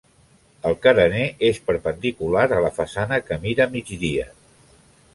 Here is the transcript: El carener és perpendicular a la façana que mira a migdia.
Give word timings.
El 0.69 0.77
carener 0.85 1.25
és 1.51 1.59
perpendicular 1.69 2.47
a 2.57 2.65
la 2.67 2.75
façana 2.81 3.23
que 3.29 3.41
mira 3.47 3.71
a 3.71 3.75
migdia. 3.79 4.31